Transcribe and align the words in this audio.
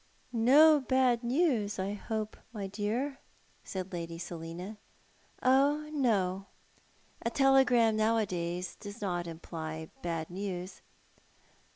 "No 0.33 0.79
bad 0.79 1.23
news, 1.23 1.77
I 1.77 1.93
hope, 1.93 2.35
my 2.51 2.65
dear," 2.65 3.19
said 3.63 3.93
Lady 3.93 4.17
Selina. 4.17 4.77
"Oh, 5.43 5.91
no; 5.93 6.47
a 7.21 7.29
telegram 7.29 7.97
nowadays 7.97 8.73
does 8.75 8.99
not 8.99 9.27
imply 9.27 9.91
bad 10.01 10.31
news.'' 10.31 10.81